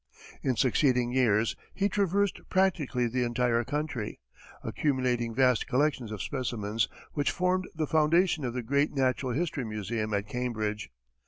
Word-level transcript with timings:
In 0.41 0.55
succeeding 0.55 1.11
years, 1.11 1.55
he 1.75 1.87
traversed 1.87 2.41
practically 2.49 3.05
the 3.05 3.21
entire 3.23 3.63
country, 3.63 4.19
accumulating 4.63 5.35
vast 5.35 5.67
collections 5.67 6.11
of 6.11 6.23
specimens 6.23 6.87
which 7.13 7.29
formed 7.29 7.67
the 7.75 7.85
foundation 7.85 8.43
of 8.43 8.55
the 8.55 8.63
great 8.63 8.91
natural 8.91 9.31
history 9.33 9.63
museum 9.63 10.11
at 10.15 10.27
Cambridge. 10.27 10.89